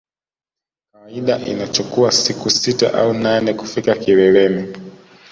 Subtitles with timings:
[0.93, 4.75] Kawaida inachukua siku sita au nane kufika kileleni